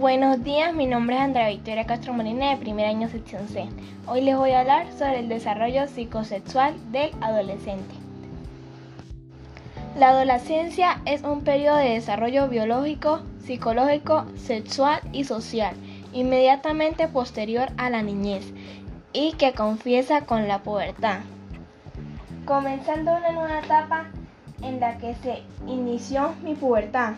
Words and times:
Buenos 0.00 0.42
días, 0.42 0.74
mi 0.74 0.86
nombre 0.86 1.16
es 1.16 1.22
Andrea 1.22 1.50
Victoria 1.50 1.84
Castro 1.84 2.14
Molina 2.14 2.48
de 2.48 2.56
primer 2.56 2.86
año 2.86 3.08
sección 3.10 3.46
C. 3.48 3.68
Hoy 4.06 4.22
les 4.22 4.34
voy 4.34 4.52
a 4.52 4.60
hablar 4.60 4.90
sobre 4.92 5.18
el 5.18 5.28
desarrollo 5.28 5.86
psicosexual 5.88 6.74
del 6.90 7.10
adolescente. 7.20 7.94
La 9.98 10.08
adolescencia 10.08 11.02
es 11.04 11.22
un 11.22 11.42
periodo 11.42 11.76
de 11.76 11.90
desarrollo 11.90 12.48
biológico, 12.48 13.20
psicológico, 13.44 14.24
sexual 14.36 15.00
y 15.12 15.24
social, 15.24 15.74
inmediatamente 16.14 17.06
posterior 17.06 17.68
a 17.76 17.90
la 17.90 18.00
niñez 18.00 18.54
y 19.12 19.32
que 19.34 19.52
confiesa 19.52 20.22
con 20.22 20.48
la 20.48 20.62
pubertad. 20.62 21.18
Comenzando 22.46 23.14
una 23.16 23.32
nueva 23.32 23.58
etapa 23.58 24.06
en 24.62 24.80
la 24.80 24.96
que 24.96 25.14
se 25.16 25.42
inició 25.66 26.32
mi 26.42 26.54
pubertad 26.54 27.16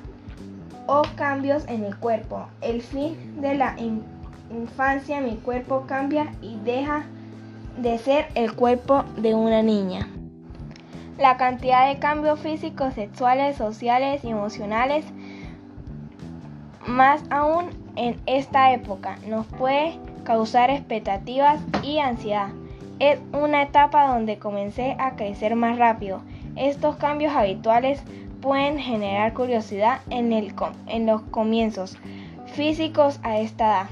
o 0.87 1.03
cambios 1.17 1.67
en 1.69 1.85
el 1.85 1.97
cuerpo. 1.97 2.47
El 2.61 2.83
fin 2.83 3.41
de 3.41 3.55
la 3.55 3.77
infancia, 4.51 5.21
mi 5.21 5.37
cuerpo 5.37 5.85
cambia 5.87 6.33
y 6.43 6.57
deja 6.65 7.05
de 7.79 7.99
ser 7.99 8.27
el 8.35 8.55
cuerpo 8.55 9.05
de 9.17 9.35
una 9.35 9.63
niña. 9.63 10.09
La 11.19 11.37
cantidad 11.37 11.89
de 11.89 11.99
cambios 11.99 12.41
físicos, 12.41 12.95
sexuales, 12.95 13.57
sociales 13.57 14.25
y 14.25 14.31
emocionales, 14.31 15.05
más 16.87 17.23
aún 17.31 17.71
en 17.97 18.21
esta 18.27 18.73
época, 18.73 19.17
nos 19.29 19.47
puede 19.47 19.99
causar 20.25 20.71
expectativas 20.71 21.61
y 21.83 21.99
ansiedad. 21.99 22.49
Es 22.99 23.21
una 23.33 23.63
etapa 23.63 24.07
donde 24.07 24.39
comencé 24.39 24.97
a 24.99 25.17
crecer 25.17 25.57
más 25.57 25.79
rápido. 25.79 26.23
Estos 26.57 26.97
cambios 26.97 27.35
habituales 27.35 28.03
pueden 28.43 28.79
generar 28.79 29.33
curiosidad 29.33 30.01
en, 30.11 30.33
el, 30.33 30.53
en 30.89 31.07
los 31.07 31.23
comienzos 31.23 31.97
físicos 32.53 33.19
a 33.23 33.39
esta 33.39 33.65
edad. 33.67 33.87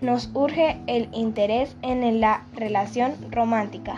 Nos 0.00 0.30
urge 0.34 0.78
el 0.86 1.08
interés 1.12 1.76
en 1.82 2.20
la 2.20 2.44
relación 2.54 3.14
romántica. 3.30 3.96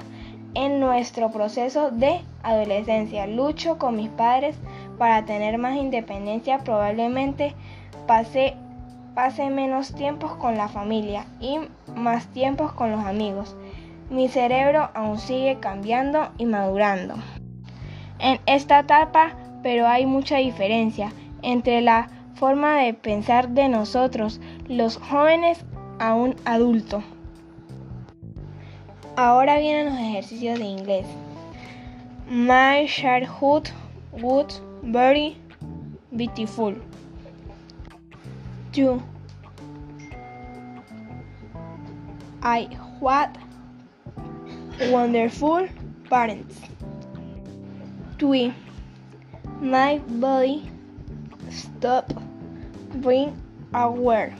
En 0.55 0.81
nuestro 0.81 1.31
proceso 1.31 1.91
de 1.91 2.21
adolescencia, 2.43 3.27
lucho 3.27 3.79
con 3.79 3.97
mis 3.97 4.09
padres 4.11 4.57
para 4.99 5.25
tener 5.25 5.59
más 5.59 5.77
independencia. 5.77 6.59
Probablemente 6.59 7.55
pase 8.07 9.51
menos 9.51 9.95
tiempos 9.95 10.33
con 10.37 10.57
la 10.57 10.69
familia 10.69 11.27
y 11.41 11.59
más 11.95 12.27
tiempos 12.29 12.73
con 12.73 12.91
los 12.91 13.05
amigos. 13.05 13.57
Mi 14.11 14.29
cerebro 14.29 14.91
aún 14.95 15.19
sigue 15.19 15.59
cambiando 15.61 16.31
y 16.39 16.47
madurando. 16.47 17.15
En 18.19 18.41
esta 18.47 18.81
etapa 18.81 19.35
pero 19.63 19.87
hay 19.87 20.07
mucha 20.07 20.39
diferencia 20.39 21.13
entre 21.43 21.81
la 21.81 22.09
forma 22.35 22.79
de 22.79 22.95
pensar 22.95 23.49
de 23.51 23.69
nosotros, 23.69 24.41
los 24.69 24.97
jóvenes, 24.97 25.65
a 25.99 26.15
un 26.15 26.37
adulto. 26.45 27.03
Ahora 29.17 29.59
vienen 29.59 29.87
los 29.87 29.99
ejercicios 29.99 30.59
de 30.59 30.65
inglés. 30.65 31.07
My 32.31 32.87
childhood 32.87 33.71
was 34.13 34.63
very 34.83 35.37
beautiful. 36.13 36.75
Two. 38.73 39.03
I 42.43 42.69
had 43.01 43.37
wonderful 44.91 45.67
parents. 46.09 46.61
Three. 48.19 48.55
My 49.61 49.99
body 49.99 50.71
stop 51.51 52.13
being 53.01 53.37
aware. 53.75 54.35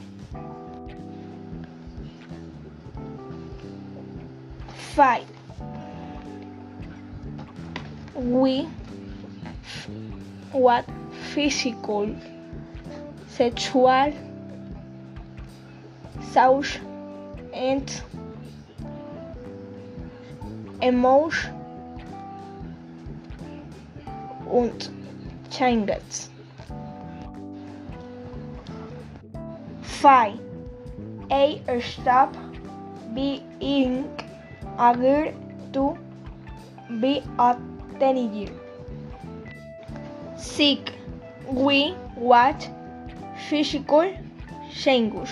Five. 4.95 5.25
We 8.15 8.67
what 10.51 10.85
physical, 11.33 12.15
sexual, 13.27 14.13
social, 16.31 16.81
and 17.53 18.01
emotion 20.81 21.53
und 24.49 24.98
Changets. 25.59 26.29
5. 29.81 30.39
A 31.31 31.81
stop 31.81 32.33
being 33.13 34.07
agreed 34.77 35.35
to 35.73 35.97
be 37.01 37.21
a 37.37 37.57
teenager. 37.99 38.53
6. 40.37 40.93
We 41.49 41.93
watch 42.15 42.69
physical 43.49 44.13
changes. 44.71 45.29